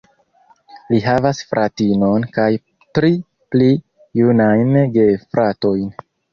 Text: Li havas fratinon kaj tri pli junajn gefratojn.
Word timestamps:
Li 0.93 1.01
havas 1.07 1.41
fratinon 1.51 2.25
kaj 2.39 2.47
tri 2.99 3.13
pli 3.55 3.71
junajn 4.25 4.77
gefratojn. 4.99 5.89